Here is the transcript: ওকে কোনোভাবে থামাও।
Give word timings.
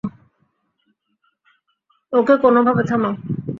ওকে 2.13 2.35
কোনোভাবে 2.43 2.83
থামাও। 2.89 3.13